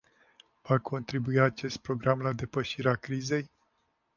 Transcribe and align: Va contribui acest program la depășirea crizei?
Va 0.69 0.77
contribui 0.91 1.39
acest 1.43 1.77
program 1.77 2.19
la 2.21 2.33
depășirea 2.33 2.95
crizei? 2.95 3.51